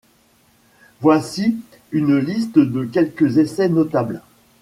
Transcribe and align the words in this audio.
Voici 1.01 1.57
une 1.91 2.17
liste 2.17 2.57
de 2.57 2.85
quelques 2.85 3.37
essais 3.37 3.69
notables. 3.69 4.23